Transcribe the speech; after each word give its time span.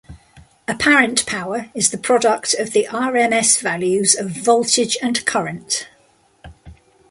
Apparent 0.67 1.27
power 1.27 1.69
is 1.75 1.91
the 1.91 1.97
product 1.99 2.55
of 2.55 2.71
the 2.73 2.87
rms 2.89 3.61
values 3.61 4.15
of 4.15 4.31
voltage 4.31 4.97
and 4.99 5.23
current. 5.27 5.87